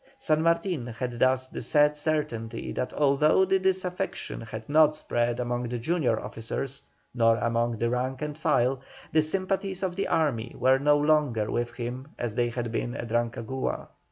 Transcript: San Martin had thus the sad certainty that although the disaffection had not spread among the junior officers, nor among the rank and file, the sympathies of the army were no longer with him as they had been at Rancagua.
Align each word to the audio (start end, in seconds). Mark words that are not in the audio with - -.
San 0.17 0.41
Martin 0.41 0.87
had 0.87 1.19
thus 1.19 1.47
the 1.49 1.61
sad 1.61 1.95
certainty 1.95 2.71
that 2.71 2.91
although 2.91 3.45
the 3.45 3.59
disaffection 3.59 4.41
had 4.41 4.67
not 4.67 4.95
spread 4.95 5.39
among 5.39 5.69
the 5.69 5.77
junior 5.77 6.19
officers, 6.19 6.81
nor 7.13 7.37
among 7.37 7.77
the 7.77 7.87
rank 7.87 8.19
and 8.23 8.35
file, 8.35 8.81
the 9.11 9.21
sympathies 9.21 9.83
of 9.83 9.95
the 9.95 10.07
army 10.07 10.55
were 10.57 10.79
no 10.79 10.97
longer 10.97 11.51
with 11.51 11.75
him 11.75 12.07
as 12.17 12.33
they 12.33 12.49
had 12.49 12.71
been 12.71 12.95
at 12.95 13.09
Rancagua. 13.11 13.89